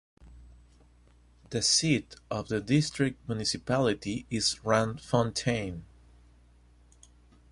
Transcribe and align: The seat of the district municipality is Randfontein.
The 1.51 1.61
seat 1.61 2.15
of 2.31 2.47
the 2.47 2.59
district 2.59 3.19
municipality 3.29 4.25
is 4.31 4.55
Randfontein. 4.63 5.83